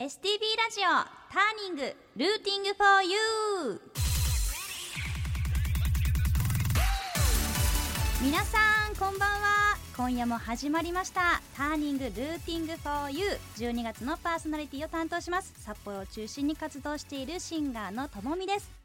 [0.00, 3.80] STB ラジオターニングルーティングフォーユー
[8.22, 8.58] 皆さ
[8.92, 9.76] んこんばんは。
[9.96, 15.52] 今夜も始まりましたターニングルーティングフォーユー12月のパーソナリティを担当します。
[15.58, 18.77] 札幌を中心に活動しているシンガーのともみです。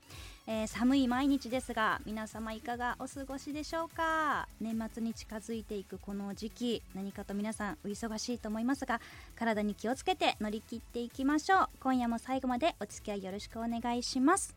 [0.46, 4.46] えー、寒い毎日ですが皆様いかがお過ごしでしょうか？
[4.60, 9.00] 年末に近づいていくこの時期何かと皆さんお忙しいと思いますが
[9.38, 11.68] 体に気をつけて乗り切っていきましょう。
[11.79, 14.54] 今夜も最後までお付き合いよろしくお願いします、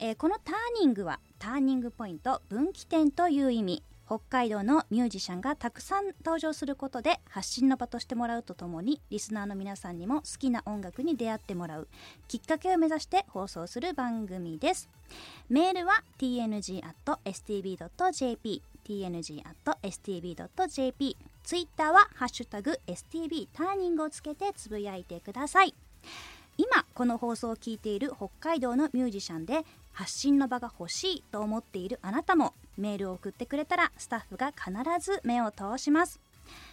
[0.00, 3.82] えーこのターニングはターニングポイント分岐点という意味。
[4.06, 11.88] 北海道のミュージシャンがたくさん登場することで発信の場としてもらうとともにリスナーの皆さんにも好きな音楽に出会ってもらう
[12.28, 14.88] きっかけを目指して放送する番組です。
[15.48, 16.84] メールは tng.stb.jp
[18.86, 25.74] tng.stb.jp ツイッターは「ハッシュタグ #stb ターニング」をつけてつぶやいてください。
[26.58, 36.20] 今この放送を聞いている北海道のミュージシャンで発信の場が欲しいと思っているあなたもメールを送ってくれたらスタッフが必ず目を通します。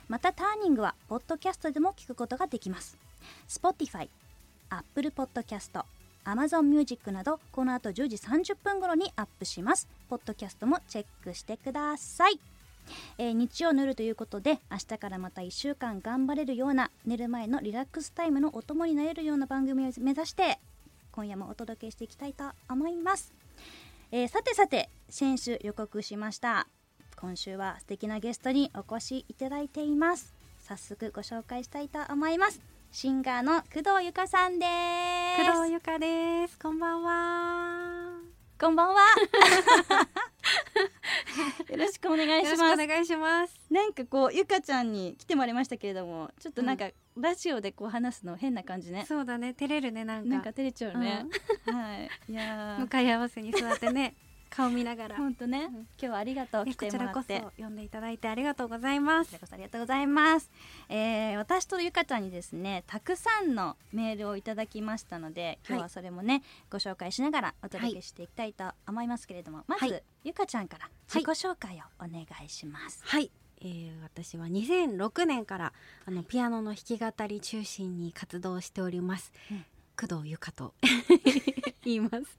[0.07, 2.97] またターニングはポッドキャストでも聞くことができます。
[3.47, 4.09] Spotify、
[4.69, 5.83] Apple Podcast、
[6.25, 9.87] Amazon Music などこの後10時30分頃にアップします。
[10.09, 12.39] ポッドキャストもチェックしてください。
[13.17, 20.59] えー日曜の夜ということで明日からまた1週間頑張れるような寝る前のリラックスタイムのお供になれるような番組を目指して
[21.13, 23.31] 今夜もお届けしていきたいと思います、
[24.15, 26.67] えーさてさて先週予告しました。
[27.15, 30.35] 今週は素敵なゲストにお越しいただいています。
[30.59, 32.61] 早速ご紹介したいと思います。
[32.91, 34.67] シンガーの工藤由香さんで
[35.35, 35.51] す。
[35.51, 36.59] 工藤由香です。
[36.59, 38.19] こんばんは。
[38.59, 39.01] こんばんは
[41.69, 42.61] よろしくお願いよします。
[42.61, 43.59] ろしくお願いします。
[43.69, 49.05] なんかこうゆかちゃんに来てもらいましたけれどもちょっとなんか、ラジオでこう話すの変な感じね。
[49.07, 50.29] そうだね、照れるね、なんか。
[50.29, 51.25] なんか照れちゃうね、
[51.65, 52.09] はい。
[52.31, 54.15] いや 向かい合わせに座ってね、
[54.55, 55.15] 顔見ながら。
[55.15, 55.73] ほんとね、うん。
[55.73, 59.31] 今日はありがとう来てこちらこそもらって呼んでいただいてありがとうございます。
[59.31, 59.39] こちら。
[59.39, 60.49] こそありがとうございます、
[60.89, 73.29] えー、私とゆかちゃんにですねたくさんのメールをいただきましたので今日はそれもね、ご紹介しながらお届けしていきたいと思いますけれども、まず、はいゆかちゃんから自己紹介をお願いします、はい。
[73.59, 75.73] えー、私は2006年から
[76.05, 79.65] あのピアノの弾き語り中心に活動しております、うん。
[79.99, 80.73] 工藤由香と
[81.83, 82.37] 言います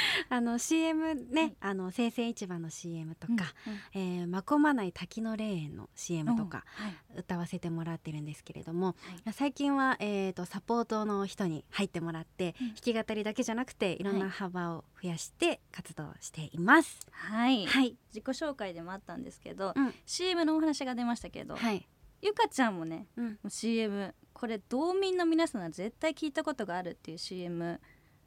[0.28, 1.56] あの CM ね、はい。
[1.60, 3.32] あの生鮮市場の CM とか、
[3.66, 3.80] うんうん。
[3.94, 6.94] えー、まこまない滝の霊園の CM とかはい。
[7.16, 9.32] 歌わせてもらってるんですけれども、はい。
[9.32, 12.68] 最近は、えー、とサポートの人に入ってもらって、うん。
[12.68, 14.02] 弾き語りだけじゃなくてい。
[14.02, 17.06] ろんはない幅を増やして活動しています。
[17.10, 19.94] はい、はい、自己紹介でもあったんですけど、うん。
[20.06, 21.86] CM のお話が出ましたけど、はい、
[22.22, 27.80] ゆかちゃんもねうん、CM これ道民の皆さんは絶対聞いたことがあるっていう CM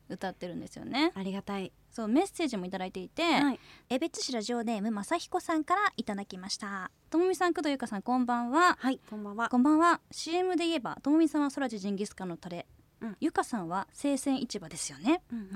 [0.10, 1.12] 歌ってるんですよね。
[1.16, 1.72] ありがたい。
[1.92, 6.92] そうメッセージもいただいていて、はい、江別市ラジオネームまさひこさんからいただきました。
[7.10, 8.76] ともみさん工藤ゆかさんこんばんは。
[8.80, 9.50] はい、こんばんは。
[9.50, 10.02] こんばんは。
[10.12, 12.66] CM で言えばともみさんは空知ジンギスカンのタレ、
[13.02, 13.18] うん。
[13.20, 15.22] ゆかさんは生鮮市場ですよね。
[15.32, 15.48] うんうん、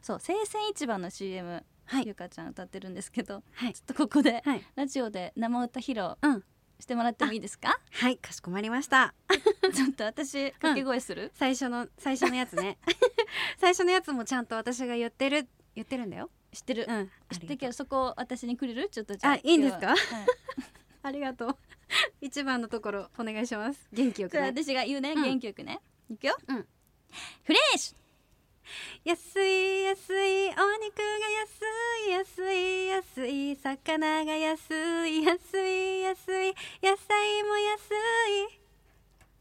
[0.00, 2.06] そう生鮮市場の CM、はい。
[2.06, 3.74] ゆかちゃん歌ってるんですけどはい。
[3.74, 6.16] ちょっとここではい、ラジオで生歌披露。
[6.22, 6.44] うん、
[6.78, 7.78] してもらってもいいですか？
[7.90, 9.14] はい、かしこまりました。
[9.74, 12.78] ちょっと私掛け声する、最初の最初のやつね。
[13.58, 16.30] 最初のやつもちゃんと私が言ってる言ってるんだよ。
[16.52, 18.88] 知ってる、うん、知ってるけどそこ私にくれる？
[18.90, 19.88] ちょっとじあいいんですか？
[19.88, 19.92] は。
[19.92, 19.96] はい。
[21.02, 21.58] ありがとう。
[22.20, 23.88] 一番のところお願いします。
[23.92, 24.40] 元気よくね。
[24.42, 25.22] 私が言うね、うん。
[25.22, 25.80] 元気よくね。
[26.10, 26.56] いくよ、うん。
[27.44, 27.96] フレッシュ
[29.04, 31.64] 安い安いお肉が安
[32.06, 38.60] い安い安い魚が安い安い安い野菜も安い。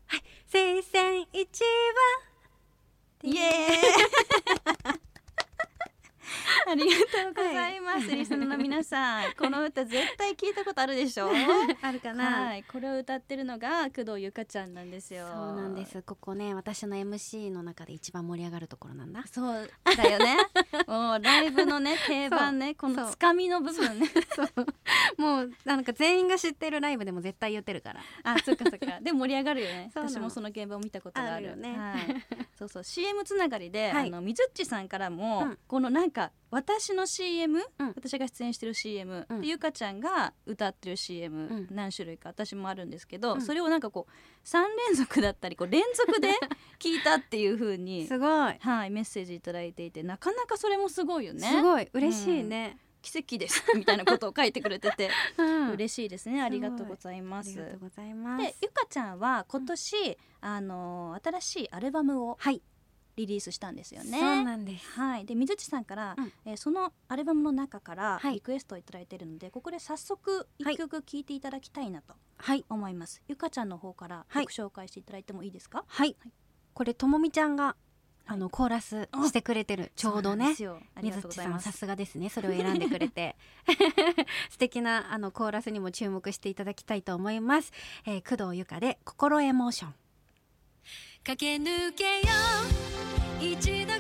[0.08, 1.48] はい生鮮市
[3.24, 3.30] 場。
[3.30, 5.07] イエーイ
[6.68, 11.30] ありがとうございます、リスナーの皆さんこの歌絶対聞いたことあるでしょ？
[11.82, 12.64] あるかな、はい。
[12.64, 15.28] これを歌ってるのが工藤ゆかちゃんなんですよ。
[15.28, 19.24] そうなんですここね私の MC の中で一番盛り上がるところなんだ。
[19.32, 20.38] そうだよね。
[20.88, 24.08] もうライブのね定番ねこのつかみの部分ね。
[24.36, 24.48] そう。
[25.18, 28.02] もうなんか全員が知ってるライブでも絶対言ってるから。
[28.24, 29.00] あそっかそっか。
[29.02, 29.92] でも盛り上がるよね。
[29.94, 31.48] 私もその現場を見たことがある。
[31.48, 31.78] よね。
[31.78, 32.26] はい、
[32.58, 32.84] そうそう。
[32.84, 34.08] CM つながりで、はい。
[34.08, 35.58] あのみずっちさんからも、うん。
[35.68, 37.88] このなんか私の CM、うん。
[37.90, 39.42] 私が出演してる CM、うん。
[39.42, 41.68] でゆかちゃんが歌ってる CM、うん。
[41.72, 43.42] 何種類か私もあるんですけど、うん。
[43.42, 46.30] それをなんかこう3連続だったりこう連続で
[46.80, 48.30] 聞いたっていう風にすごい。
[48.60, 51.42] はいメッセージいただいていてなかなかそれもすごいよね。
[51.48, 51.90] すごい。
[51.94, 55.10] 嬉しいね、奇跡です みたいなことを書いてくれてて。
[55.38, 55.72] うん。
[55.72, 56.42] 嬉しいですね。
[56.42, 57.50] ありがとうございます。
[57.50, 58.44] ありがとうございます。
[58.44, 62.62] でゆかちゃんは今年、あの新しいアルバムをはい
[63.18, 64.20] リリースしたんですよね。
[64.20, 64.88] そうなんです。
[64.92, 66.32] はい、で水地さんから、うん。
[66.46, 68.36] えーそのアルバムの中からはい。
[68.36, 72.64] リクエストをいただいているので、ここで早速一曲聴いていただきたいなとはい。
[72.70, 73.22] 思います。
[73.28, 74.44] ゆかちゃんの方からはい。
[74.48, 75.84] 曲紹介していただいてもいいですか？
[75.88, 76.16] はい。
[76.20, 76.32] はい。
[76.74, 77.76] これともみちゃんが
[78.30, 80.54] あのコーラスしてくれてるちょうどね。
[80.96, 81.64] ありが水とうございます。
[81.64, 82.30] 地さんさすがですね。
[82.30, 83.36] それを選んでくれて。
[84.52, 87.72] 素敵なあのコーラスにも注目していただきたいと思います、
[88.06, 89.96] えー、工藤由香で心エモーション。
[91.24, 92.28] 駆け抜けよ
[92.84, 92.87] う
[93.40, 93.94] 一度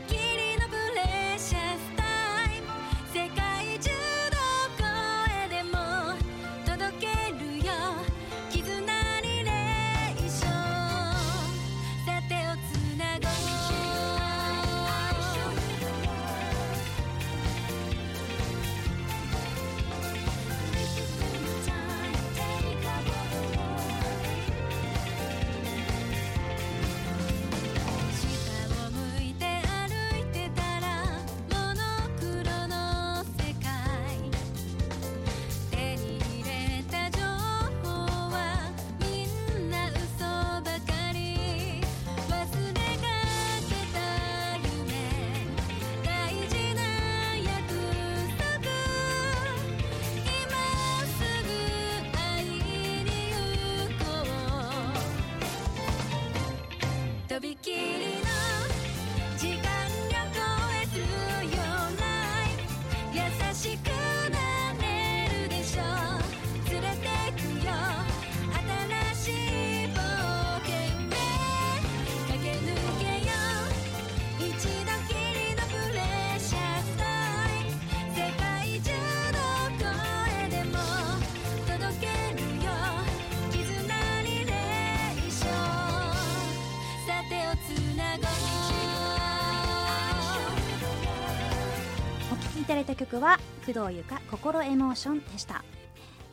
[92.88, 95.63] た曲は工藤由香心エモーションでした。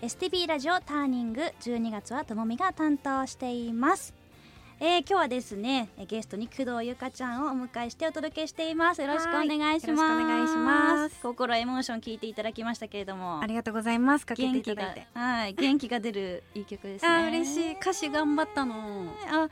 [0.00, 4.14] STB ラジオターニング12月はともみが担当しています。
[4.78, 9.02] えー、今日はですねえーゲストに工藤由香ちゃんをお迎えしてお届けしています。
[9.02, 10.02] よろしくお願いします。
[10.02, 11.22] はいよろしくお願いします。
[11.22, 13.40] 心エモーション聞いていただきましたけれども。
[13.40, 14.26] ありがとうございます。
[14.26, 15.06] かけて元気がいただいて。
[15.12, 17.08] はい元気が出るいい曲ですね。
[17.08, 17.72] あー嬉しい。
[17.72, 19.12] 歌詞頑張ったの。
[19.26, 19.48] あ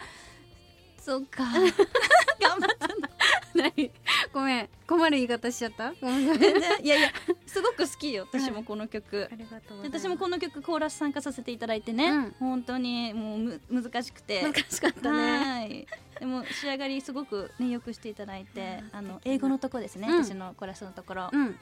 [0.99, 1.43] そっか。
[2.39, 3.12] 頑張ったの
[3.55, 3.91] 何
[4.33, 4.69] ごめん。
[4.87, 5.93] 困る言い方しちゃった？
[6.01, 6.53] ごめんごめん
[6.85, 7.13] いやいや
[7.47, 8.27] すごく好きよ。
[8.31, 9.29] 私もこの曲。
[9.31, 12.35] ありがとう私もこの曲コーラス参加させていただいてね、うん。
[12.39, 14.43] 本当にもうむ難しくて。
[14.43, 15.39] 難しかったね。
[15.39, 15.87] はい。
[16.21, 20.25] でも仕上がりすごくねよくしていただいてあの英語のとこですね、うん。
[20.25, 21.55] 私のコーラスのところ、うんっ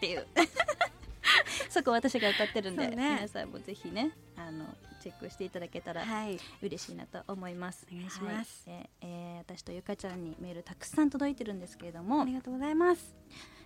[0.00, 0.26] ていう。
[1.68, 2.96] そこ私が歌ってるんで、ね。
[2.96, 4.64] 皆さんもぜひねあの
[5.06, 6.36] チェックしていただけたらはい。
[6.62, 7.86] 嬉しいなと思います。
[7.92, 8.68] お願いします。
[8.68, 8.90] はい。
[9.02, 13.14] えーえー私とゆかちゃんにメールたくさん届いてるんですけれどもありがとうございます。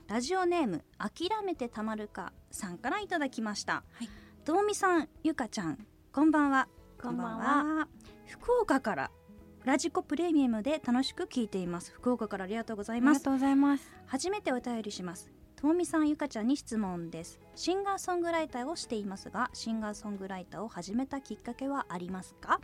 [0.09, 4.09] ラジオネーム諦めてたまるかさんからいただきました、はい。
[4.45, 5.79] ともみさんゆかちゃん
[6.13, 6.69] こんばんは。
[7.01, 7.89] こんばんは。
[8.27, 9.11] 福岡から
[9.65, 11.93] ラジコプレミアムで楽しく聞いています。
[11.93, 13.17] 福岡からありがとうございます。
[13.17, 13.91] ありがとうございます。
[14.07, 17.39] 初めてお便りしますともみさんゆかちゃんに質問です。
[17.55, 22.61] シンガーソングライターをしていますがシンガーソングライターを始めたきっかけはありますか？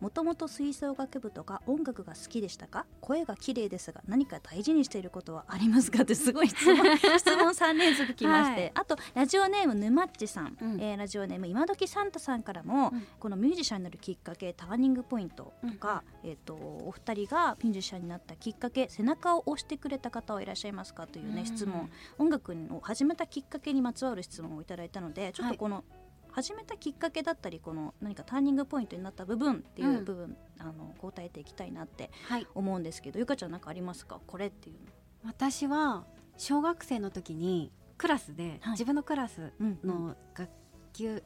[0.00, 2.86] もともと吹奏楽部とか音楽が好きでしたか？
[3.00, 6.02] 声が綺麗ですが何か大事にしていることはありますか？
[6.02, 6.76] ってすごい質問
[7.20, 8.72] 質問3連続きまして、はい。
[8.74, 10.80] あとラジオネームぬまっちさん、うん。
[10.80, 13.06] えーラジオネーム今時サンタさんからも、うん。
[13.20, 21.06] このミュージシャンになるきっかけターニングポイントとか、えー、とお二人がミュージシャンになったきっかけ背中を押してくれた方はいらっしゃいますか？
[21.06, 21.46] というね、うん。
[21.46, 21.88] 質問。
[22.18, 22.39] 音楽
[22.72, 25.84] を始めたきっかけにまつわる質問をいただいたのでちょっとこの、
[26.32, 32.46] 始めたきっかけだったりこの何かターニングポイントになった部分っていう部分、あの答えていきたいなってはい。
[32.54, 34.20] 思うんですけどゆかちゃんなんかありますか？
[34.26, 34.80] これっていうの。
[35.24, 36.04] 私は
[36.38, 38.72] 小学生の時にクラスで、はい。
[38.72, 40.48] 自分のクラスうんの学
[40.92, 41.22] 級ん？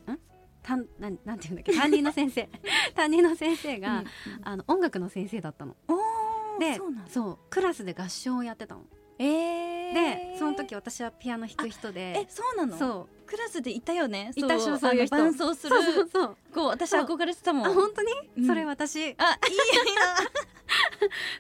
[0.63, 1.75] 担なんなんていうんだっけ？
[1.75, 2.49] 担任の先生。
[2.97, 4.07] 担任の先生が、うん
[4.43, 5.77] あの音楽の先生だったの。
[5.89, 6.81] おーで
[7.11, 8.83] そうクラスで合唱をやってたの。
[9.19, 9.27] えー、
[9.93, 12.79] でその時私はピアノ弾く人えでそうなの？
[12.79, 13.15] そう。
[13.27, 14.31] クラスでいたよね？
[14.37, 15.17] いたそうそういう人。
[15.17, 15.77] 伴奏する。
[15.83, 17.67] そうそうそうこう私憧れてたもん。
[17.67, 18.47] あ本当に、うん。
[18.47, 19.01] それ私。
[19.01, 19.13] あいい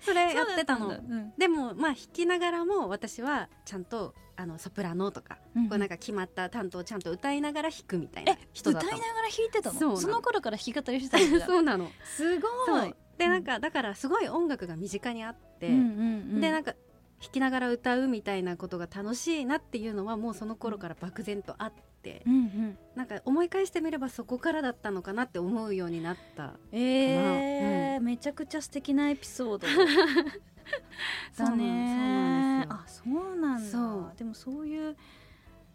[0.00, 0.96] それやってたの。
[1.38, 8.96] でもまあ弾きながらも私はちゃんとあのソプラノとか、うんこうなんか決まった担当をちゃんと歌いながら弾くみたいなえ人だったの。
[8.96, 9.78] 歌いながら弾いてたの？
[9.78, 9.96] その。
[9.96, 11.46] その頃から弾き語りしてたんだ。
[11.46, 11.90] そうなの。
[12.04, 12.48] すご
[12.84, 12.94] い。
[13.18, 16.74] でなんかだからすごい音楽が身近にあって、でなんか
[17.24, 22.78] 弾きながら歌うみたいなことが楽しいなっていうのはもうその頃から漠然とあって、うんうん。
[22.94, 29.66] なんか思い返してみればそこからだったのかなって思うようになったえーめちゃくちゃ素敵なエピソード。
[31.36, 33.70] だねあそうなんだ。
[33.70, 34.18] そう。
[34.18, 34.96] でもそういう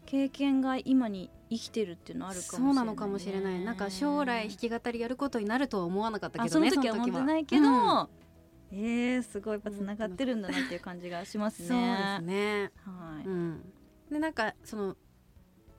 [0.05, 7.69] 経験が今に生きてるっていうのあるかもしれない、ね、そうなのかもしれないなんか将来弾き語りやることになるとは思わなかったあけどねその時は思ってないけど、う
[8.05, 8.07] ん
[8.71, 11.67] えー、すごいやっぱつながってるんだなっていう感じがしますね。
[11.67, 13.27] そうですね、はい。
[13.27, 13.73] うん、
[14.11, 14.95] でなんかその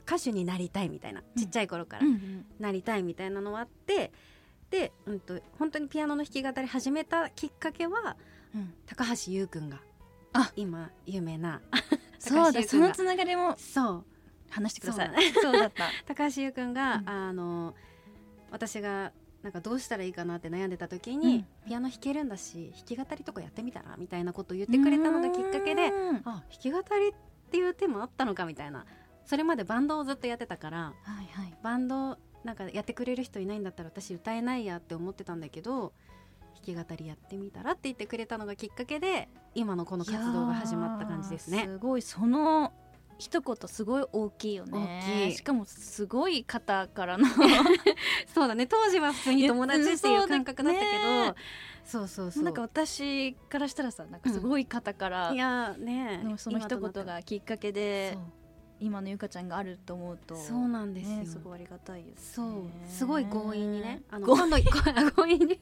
[0.07, 2.47] 歌手になりたいみたいなちっちゃい頃からうんうん。
[2.59, 4.13] なりたいみたいなのはあって、
[4.71, 8.17] で、うん、と本当にピアノの弾き語り始めたきっかけは
[8.55, 8.75] うん。
[8.87, 9.81] 高橋優くんが
[10.33, 10.53] あ。
[10.57, 11.61] 今有名な
[12.19, 12.95] そうだ、その高橋優くんが。
[12.95, 14.05] つながりもそう。
[14.51, 15.33] 話してください。
[15.33, 15.89] そそうだった。
[16.07, 17.09] 高橋優くんが、うん。
[17.09, 17.75] あの
[18.51, 27.13] 私がなんかどうしたらいいかなって悩んでた時に、うんピアノ弾けるんだし弾き語りとかやってみたらみたいなことを言ってくれたのがきっかけでうんあ弾き語りっ
[27.51, 28.85] ていう手もあったのかみたいな
[29.25, 30.93] それまでバンドをずっとやってたからは
[31.23, 31.55] いはい。
[31.63, 35.93] バンドなんかやってくれる人いないんだったら私歌えないやって思ってたんだけど
[36.67, 41.65] 弾き語りやってみたらって言ってくれたのがきっかけで今のこの活動が始まった感じですね。
[41.67, 42.73] すごいその
[43.21, 45.33] 一言すごい大きいよね。
[45.37, 47.27] しかもすごい方からの。
[48.35, 48.67] そうだね。
[48.67, 51.37] 当時は普通に友達っていう感覚だったけど。
[51.85, 52.43] そうそうそう。
[52.43, 56.23] なんか私からしたらさなんかすごい方からいやーね。
[56.25, 58.17] のその一言がきっかけで
[58.81, 64.03] 今のゆかちゃんがあると思うとそうなんですよ、ねすごいありがたいですそうねすごい強引にね。
[64.11, 64.57] あの強今度
[65.17, 65.61] 強引に。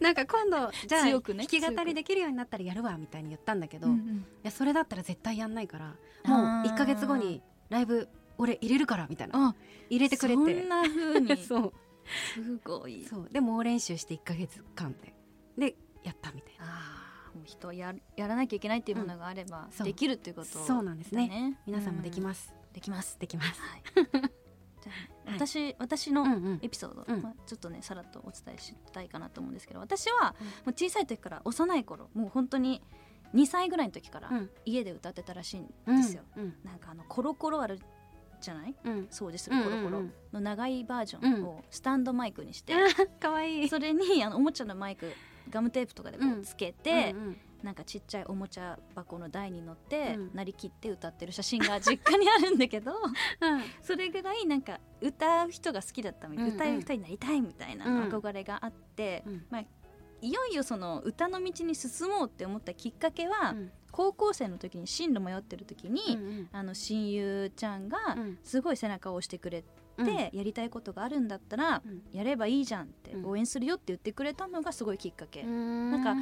[0.00, 5.86] なんか今度じゃあ弾き語りできるようになったらやるわみたいに言ったんだけど、いうんうんやそれだったら絶対やんないから
[6.24, 8.08] もうあー1か月後にライブ
[8.38, 9.48] 俺入れるからみたいな。
[9.48, 9.54] あ
[9.90, 10.60] 入れてくれて。
[10.60, 11.36] そんな風に。
[11.44, 11.72] そう。
[12.34, 13.04] すごい。
[13.04, 13.28] そう。
[13.30, 15.14] で猛練習して1か月間で
[15.58, 16.64] でやったみたいな。
[16.64, 19.86] あーもう人ややらなきゃいけないっていうものがあれば、そう。
[19.86, 21.28] できるっていうことそうなんですね。
[21.28, 23.18] ね皆さんもできす、ます、うんできます。
[23.18, 23.60] できます。
[23.60, 23.82] はい。
[24.82, 24.92] じゃ
[25.26, 25.34] あねはい。
[25.38, 26.58] 私私のうんうん。
[26.62, 27.22] エピソード、うん。
[27.22, 30.46] まあ、ちょっとねさらっとお伝えしたいかなと思うんですけど私はうん。
[30.46, 32.82] もう小さい時から幼い頃もう本当に
[33.34, 34.50] 2歳ぐらいの時からうん。
[34.64, 37.80] 家で歌ってたらしいんうんですよ、うんなんかあのコロコロある
[38.40, 38.74] じゃない？
[38.84, 38.92] うん。
[39.10, 40.12] 掃除するコロコロうんうんうん。
[40.32, 42.74] の長いバージョンをスタンドマイクにして、
[43.20, 43.68] かわいい。
[43.68, 45.12] それにあのおもちゃのマイク
[45.50, 46.42] ガムテープとかでこううん。
[46.42, 50.30] つけて、うんうんなんかちっちゃいおもちゃ箱の台に乗って、うん。
[50.34, 53.62] なりきって歌ってる写真が 実家にあるんだけどうん。
[53.82, 56.78] それぐらいなんか歌う人が好きだったみたいな、うんうん。
[56.78, 58.08] 歌う人になりたいみたいなうん。
[58.08, 59.46] 憧れがあって、うん。
[59.50, 59.64] まあ、
[60.22, 63.72] いよいよその歌の道に進もうって思ったきっかけは、うん。
[63.92, 66.48] 高校生の時に進路迷ってる時に、うんうん。
[66.52, 68.38] あの親友ちゃんがうん。
[68.42, 70.06] すごい背中を押してくれて、うん。
[70.06, 72.02] やりたいことがあるんだったら、うん。
[72.12, 73.26] やればいいじゃんってうん。
[73.26, 76.14] 応援するよって言ってくれたのがすごいきっかけ、ななんか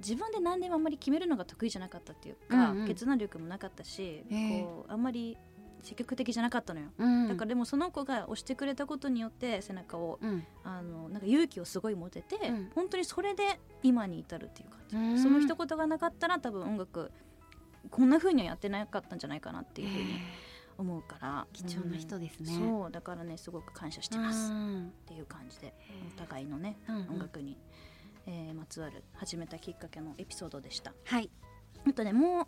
[0.00, 2.86] 自分で何でもあんまり決めるのが得意じゃなかったっていうか、うんうん。
[2.86, 5.36] 決断力もなかったし、へえこうあんまり
[5.82, 7.28] 積極的じゃなかったのよ、うん。
[7.28, 10.44] だからでもその子が押してくれたことによって背中をうん。
[10.64, 12.70] あのなんか勇気をすごい持てて、うん。
[12.74, 15.22] 本当にそれで今に至るっていう感じ、うん。
[15.22, 17.10] その一言がなかったら多分音楽
[17.90, 20.04] こんな風にはやってなかったんじゃないかなっていうふうに
[20.78, 21.46] 思うから。
[21.52, 22.54] 貴重な人ですね。
[22.54, 22.68] うん。
[22.82, 24.52] そうだからねすごく感謝してます。
[24.52, 24.92] っうん。
[25.06, 25.74] ていう感じで
[26.16, 26.96] お互いのねうん。
[27.14, 27.56] 音楽に、
[28.28, 30.92] えーまつわる始めたきっかけのエピソードでした。
[31.04, 31.30] はい。
[31.88, 32.46] あとねもう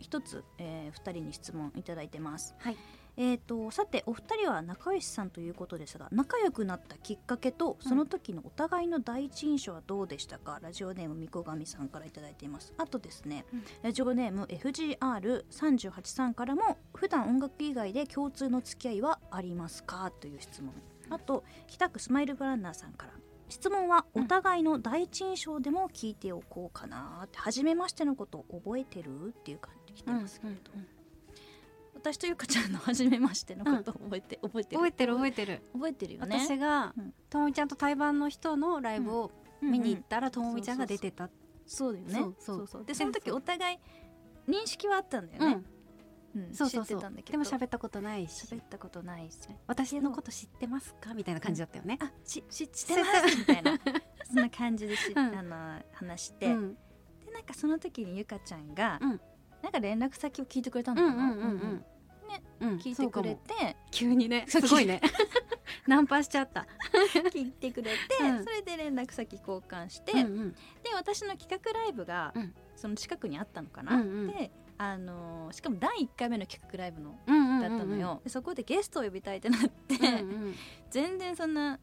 [0.00, 2.56] 一つ、えー、2人に質問いただいてます。
[2.58, 2.76] はい。
[3.16, 12.72] えー、とさてお二人は仲良しさんということですが仲良くなったきっかけとその時のお互いの第一印象はどうでしたか、ラジオネームみこがみさんからいただいています。
[12.78, 13.64] あとですね、うん。
[13.82, 20.10] ラジオネーム FGR38 さんからも普段音楽以外で共通の付き合いはありますか？
[20.10, 20.72] という質問。
[21.10, 23.12] あと北区スマイルプランナーさんから
[23.52, 29.28] 質問はお互いの第一印象でも聞いておこうかなって初めましてのことを覚えてる？
[29.28, 30.70] っていう感じで来てますけれど、
[31.94, 35.62] 私とゆかちゃんの初めましてのことを覚えて、覚えてる覚えてる覚えてる。
[35.74, 36.38] 覚えてるよね。
[36.40, 37.14] 私がうん。
[37.28, 39.30] ともみちゃんと対バンの人のライブを
[39.60, 41.28] 見に行ったらともみちゃんが出てた。
[41.66, 42.34] そうだよね。
[42.40, 43.78] そうそうでその時お互い
[44.48, 45.62] 認識はあったんだよね
[46.34, 46.84] うん、うんそうそう。
[46.84, 48.46] そうでも喋ったことないし。
[48.46, 49.36] 喋ったことないし。
[49.66, 51.14] 私のこと知ってますか？
[51.14, 51.98] みたいな感じだったよね。
[52.00, 53.36] あしし知ってます？
[53.36, 53.78] みたいな。
[54.26, 55.18] そんな感じでし、うん。
[55.18, 56.74] あの話して、うん。
[56.74, 59.20] でなんかその時にゆかちゃんが、うん。
[59.62, 61.84] なんか連絡先を聞いてくれたうんうのかな、んうんうん
[62.28, 63.76] ねうん聞いてくれて。
[63.90, 65.00] 急にねすごいね。
[65.86, 66.66] ナンパしちゃった。
[67.32, 68.44] 聞いてくれて、うん。
[68.44, 70.52] それで連絡先交換して、うんうん。
[70.52, 70.58] で
[70.94, 72.54] 私の企画ライブが、うん。
[72.76, 74.26] その近くにあったのかな、うんうん。
[74.28, 74.50] で
[74.82, 80.08] あのーしかも第1回目の企画ライブのうんうんだったのよ、でそこでゲストを呼びたいってなって、うんう
[80.48, 80.54] ん。
[80.90, 81.78] 全然そんな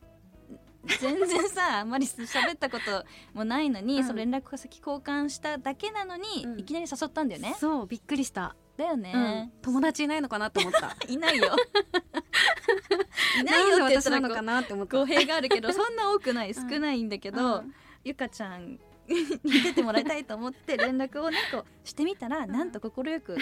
[0.99, 4.03] 全然さあんまり喋ったこともないのに、うん。
[4.03, 6.59] その連絡先交換しただけなのに、うん。
[6.59, 7.55] いきなり誘ったんだよね。
[7.57, 9.01] そうびっくりした、だようん。
[9.01, 10.97] ね、友達いないのかなと思った。
[11.07, 11.55] いないよ。
[13.39, 14.19] いなないよって言ったら
[14.85, 16.81] 語弊があるけどそんな多くない少うん。
[16.81, 17.73] ないんだけど、うん。
[18.03, 18.79] ゆかちゃん
[19.43, 22.51] に出てもらいたいと思って連絡をねこうしてみたら、ん。
[22.51, 23.37] なんと快く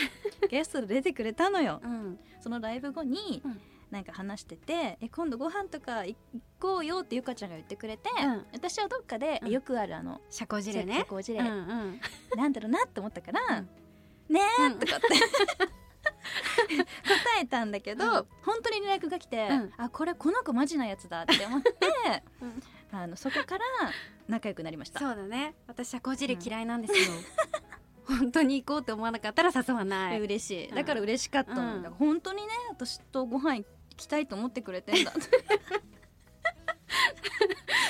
[0.50, 1.82] ゲストで出てくれたのよ。
[1.84, 2.20] うん。
[2.40, 3.62] そのライブ後に、うん。
[3.92, 6.18] なんか話してて「え今度ご飯とか行
[6.60, 8.46] こうよ」ってゆかちゃんが言ってくれて、うん。
[8.54, 9.52] 私はどっかで、うん。
[9.52, 11.06] よくあるあの社交辞令ね。
[11.10, 12.02] 社交辞令うんうん。
[12.36, 13.70] なんだろうなって思ったから「うん。
[14.34, 16.86] ねえ」うんとかって答
[17.42, 18.12] えたんだけど、うん。
[18.44, 19.72] 本当に連絡が来て、うん。
[19.78, 21.70] あこれこの子マジなやつだって思って、
[22.42, 23.63] うんあのそこから
[24.27, 25.00] 仲良くなりました。
[25.00, 25.56] そうだね。
[25.67, 27.00] 私社交辞令嫌いなんですよ、
[28.08, 30.22] 本当に行こうって思わなかったら誘わない。
[30.22, 30.70] 嬉しい。
[30.70, 30.75] うん。
[30.75, 31.84] だから嬉しかったの、うん。
[31.84, 33.65] だから本当にね私とご飯行
[33.96, 35.12] きたいと思ってくれてんだ。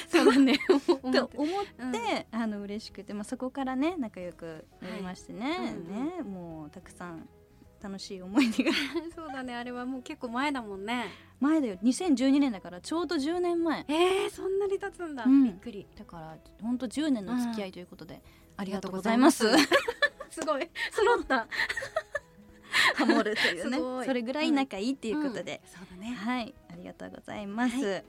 [0.09, 0.57] そうだね。
[1.03, 1.19] 思って。
[1.37, 5.87] 思って、あの嬉しくて、まあ、そこからね仲良くなりましてね,、はいうん。
[5.87, 7.29] ねもうたくさん
[7.81, 8.71] 楽しい思い出が。
[9.15, 11.11] そうだねあれはもう結構前だもんね。
[11.39, 11.77] 前だよ。
[11.83, 13.85] 2012年だからちょうど10年前。
[13.87, 15.43] えー、そんなに経つんだ、うん。
[15.43, 15.87] びっくり。
[15.95, 18.21] だから本当10年の付き合いということで、
[18.57, 19.45] ありがとうごあざいます。
[20.29, 20.69] すごい。
[20.91, 21.47] 揃った。
[22.95, 24.05] ハモるというね。
[24.05, 26.13] それぐらい仲いいっていうことで、そうだね。
[26.13, 26.53] はい。
[26.71, 28.01] ありがとうございます、は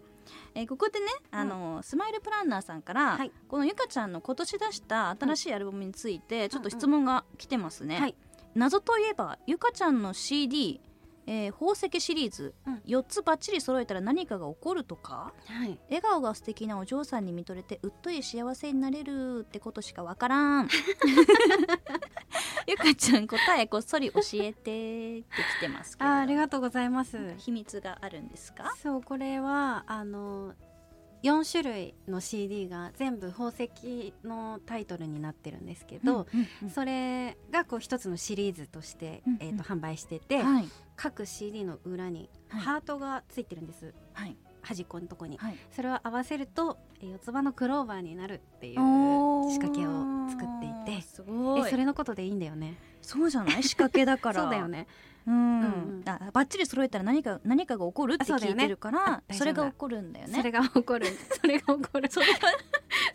[0.55, 3.33] えーここでねあの、スマイルプランナーさんから、はい。
[3.49, 8.15] このゆかちゃんの今年出した新しいアルバムについてちょっと質問が来てますね、はい
[8.59, 10.81] 謎といえばゆかちゃんの CD、
[11.27, 12.75] えー宝石シリーズ、うん。
[12.87, 15.79] 4つバッチリ揃えたら何かが起こるとかはい。
[15.89, 20.69] 笑顔が素敵なお嬢さんに見とれてうっとり幸せになれるってことしかわからん。
[22.67, 25.25] ゆかちゃん答えこっそり教えてって来
[25.61, 26.11] てますけど。
[26.11, 27.35] あーありがとうございます。
[27.39, 28.75] 秘密があるんですか？
[28.83, 30.55] そうこれはあの
[31.23, 39.39] 4種類の CD が全部宝石のタイトルになってるんですけど、うんうんそれがこう一つのシリーズとして、うんうん。
[39.41, 42.61] えー、と販売してて、はい各 CD の裏にはい。
[42.61, 44.37] ハートがついてるんです、はい。
[44.63, 45.57] 端っこのとこに、はい。
[45.71, 48.75] それを合わせるとえー四つ葉のクローバーになるっていう
[49.51, 51.03] 仕掛けを作っていて。
[51.03, 51.61] すごい。
[51.67, 52.77] えそれのことでいいんだよね。
[53.03, 53.63] そうじゃない？
[53.63, 54.43] 仕掛けだから。
[54.43, 54.87] そうだよね
[55.29, 56.03] うん、うんうん。
[56.07, 60.37] あバッチリ揃えたら何か何かが起こるって聞いてるからそれが起こるんだよね。
[60.37, 61.07] それが起こる。
[61.41, 62.11] それが起こる。
[62.11, 62.33] それが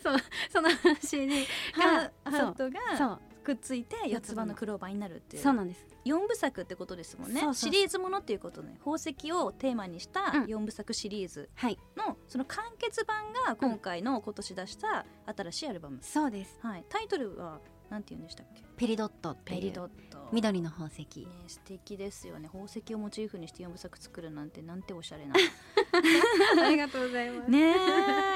[0.02, 0.18] そう。
[0.52, 0.70] その
[1.02, 5.44] CD ハがハートがくっついて四つ葉のクローバーになるっていう。
[5.44, 5.86] そうなんです。
[6.06, 7.42] 四部作ってことですもんね。
[7.54, 8.76] シリーズものっていうことね。
[8.80, 10.48] 宝石をテーマにしたうん。
[10.48, 11.50] 四部作シリーズ。
[11.56, 11.80] はい。
[11.96, 16.58] のその完結版が今回の今年出した新しいアルバム、そうです。
[16.62, 18.64] はい、タイトルはなんて言うんでしたっけ？
[18.76, 21.20] ペリドットペリドット緑の宝石。
[21.20, 22.48] ね素敵ですよね。
[22.48, 25.36] 宝石をモチーフにして四部作作るなんてなんておしゃれな。
[26.66, 27.52] ありがとうございます。
[27.52, 27.76] ね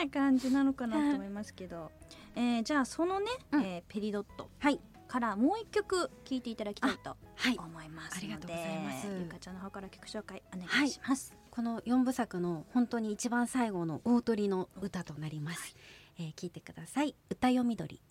[0.04, 1.92] え感じなのかなと思いますけど、
[2.36, 3.64] えーじゃあそのね、うん。
[3.64, 4.80] えーペリドットはい。
[5.08, 7.58] からもう一曲聴いていただきたいとはい。
[7.58, 9.08] 思いますのでありがとうございます。
[9.08, 15.76] ゆかちゃんの方から曲紹介お願いします、この4部作の本当に一番最後の大鳥の歌となります、
[16.20, 17.16] えー聞いてください。
[17.30, 17.96] 歌よ緑。
[17.98, 18.02] ペ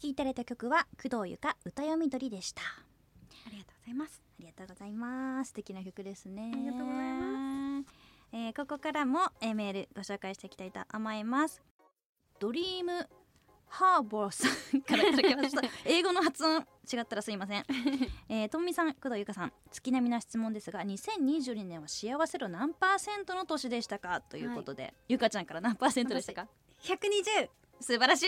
[0.00, 2.62] 聴きいただいた曲は工藤由香歌よみどりでした。
[2.62, 4.22] ありがとうございます。
[4.24, 5.48] ありがとうございます。
[5.48, 6.52] 素敵な曲ですね。
[6.54, 7.86] ありがとうございます、
[8.32, 11.60] えーここからも、えーメールご紹介していきたいと思います。
[12.38, 13.06] ドリーム
[13.68, 15.60] ハーボーさんからいただきました。
[15.84, 17.64] 英語の発音違ったらすいません、
[18.30, 24.22] えー、ともみさん工藤由香さん月並みな質問ですが2022年は幸せの何パーセントの年でしたか？
[24.22, 26.48] ということで、ゆかちゃんから何パーセントでしたか
[26.84, 28.26] ？120素晴らしい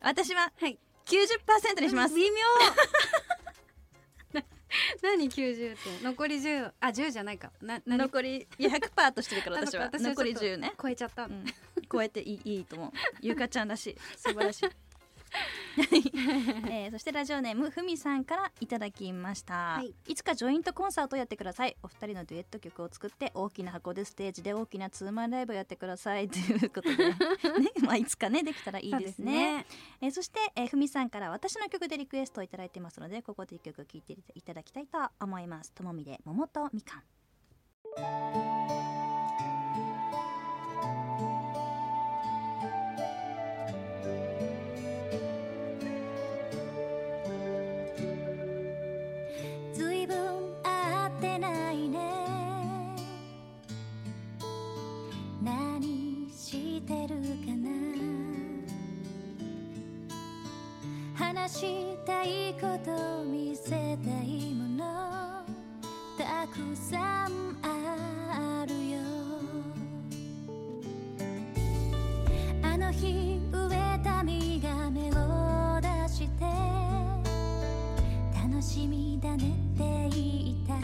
[0.00, 0.78] 私ははい。
[1.06, 2.14] 90%にします。
[2.14, 2.36] 微妙。
[4.40, 4.42] な
[5.02, 6.04] 何90って？
[6.04, 7.50] 残り10あ10じゃないか。
[7.60, 7.98] な何？
[7.98, 9.84] 残りいや100%としてるから私は。
[9.84, 11.44] 私は残りちょっと10ね、超えちゃった、うん、
[11.90, 12.90] 超えていい いいと思う。
[13.20, 13.96] ゆかちゃんらしい。
[14.16, 14.70] 素晴らしい
[16.70, 19.94] えーそしてラジオネームふみさんからいただきました、はい。
[20.08, 21.76] い、つかジョイントコンサートをやってください。
[21.82, 26.28] お二人のデュエット曲を作って大きな箱でステージで大きなツーマンライブをやってください。
[26.28, 27.14] ということで、 ね
[27.82, 29.66] まあ、いつかねできたらいいですね。
[30.00, 35.72] えーそして、えーふみさんから私の曲でリクエストをいただいてますのでここで一曲聴いていただきたいと思います。
[35.72, 38.89] ともみで桃とみかん
[61.50, 63.76] したいこと見せた
[64.22, 64.84] いもの。
[66.16, 68.98] たくさんあるよ。
[72.62, 76.44] あの日植えた実が芽を出して
[78.32, 80.74] 楽しみだねって言った。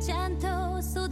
[0.00, 0.46] ちゃんと
[0.78, 1.10] 育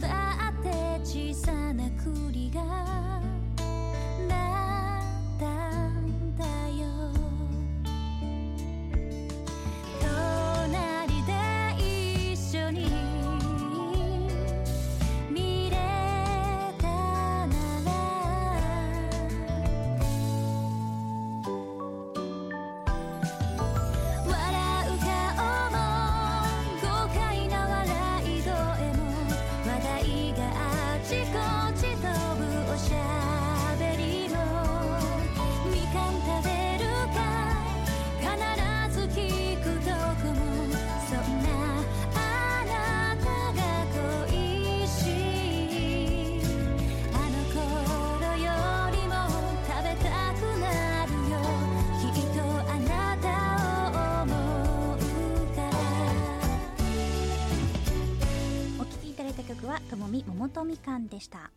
[60.49, 61.51] とみかんでした。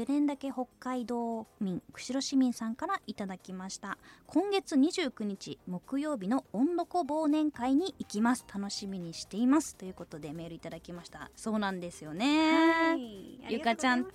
[0.00, 3.98] 湯田岳北海道民釧路市民さんからいただきました。
[4.26, 8.46] 今月29日木曜日の温度湖忘年会に行きます。
[8.52, 9.76] 楽しみにしています。
[9.76, 11.30] ということでメールいただきました。
[11.36, 12.96] そうなんですよね、
[13.50, 14.10] ゆかちゃんと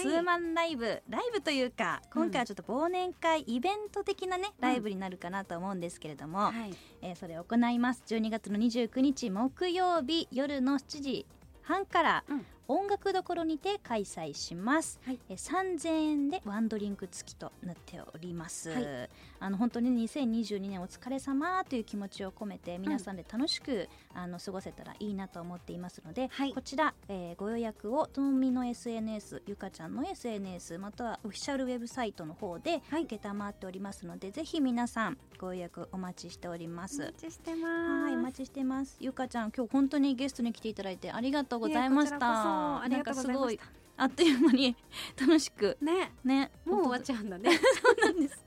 [0.00, 6.74] ツーマンライブ、ライブというか今回はちょっと忘年会イベント的なね、ライブになるかなと思うんですけれども、はい。
[7.02, 8.02] えーそれを行います。
[8.06, 11.26] 12月の29日木曜日夜の7時
[11.62, 15.18] 半からうん音楽どころにて開催します、はい。
[15.28, 19.10] えー3000円でワンドリンク付きとなっております、はい。
[19.40, 26.54] あの本当に2022年お疲れ様という気持ちを込めて皆さんで楽しく、あの過ごせたらいいなと思っていますので、はい。
[26.54, 33.06] こちら、えーご予約をともみの SNS ゆかちゃんの SNS またはオフィシャルウェブサイトの方ではい。
[33.10, 37.02] 承っておりますので、ぜひ皆さんご予約お待ちしております。
[37.02, 37.68] お待ちしてま
[38.00, 38.04] す。
[38.04, 38.96] はい、お待ちしてます。
[39.00, 42.53] ゆかちゃん、今日本当にゲストに来ていただいてありがとうございました。
[42.88, 43.60] いえこちらこそありがとうございましたなんかすごい
[43.96, 44.76] あっという間に
[45.20, 48.44] 楽しくねね、もう終わっちゃゃうんだね そうなんです。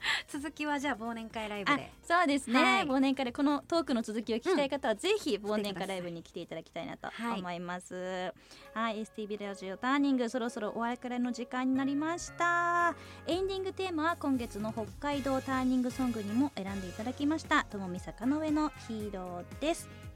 [0.28, 8.32] 続きはじゃあ忘年会ライブあで、そうですね、はい忘年会でこのトークの続きを聞きたい方は、ぜひ忘年会ライブに来ていただきたいなとはい思います。
[8.74, 12.94] はい、STV ラジオターニングそろそろお別れの時間になりました。
[13.26, 17.64] エンディングテーマは今月の北海道ターニングソングにも選んでいただきました。
[17.64, 20.09] ともみ坂の上のヒーローです。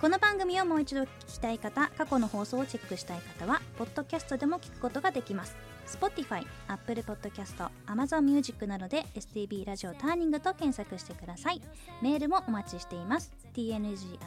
[0.00, 5.56] この番組をもう一度聞きたい方過去の放送をチェックしたい方はポッドキャストでも聞くことができます。
[5.88, 11.60] Spotify、Apple Podcast、Amazon Music などで STB ラジオターニングと検索してください。
[12.00, 13.32] メールもお待ちしています。
[13.54, 14.18] Tng.stb.jp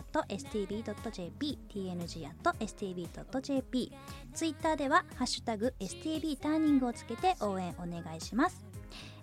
[1.73, 3.91] tng.stb.jp
[4.33, 8.61] ツイッターでは「ハッシュタグ #stb ターニング」をつけて応援お願いします。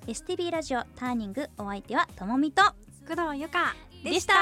[0.06, 2.62] STB ラジオターニングお相手はともみと
[3.06, 3.74] 工藤由香。
[4.04, 4.34] でした。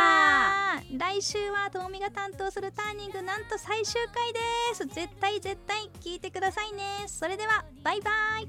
[0.97, 4.39] 来週はともみが担当するターニングなんと最終回で
[4.75, 4.87] す。
[4.87, 6.83] 絶対絶対聞いてくださいね。
[7.07, 8.49] それではバイバイ。